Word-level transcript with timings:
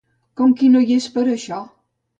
Com 0.41 0.55
qui 0.61 0.71
no 0.77 0.83
hi 0.87 0.97
és 1.03 1.07
per 1.19 1.27
això. 1.37 1.63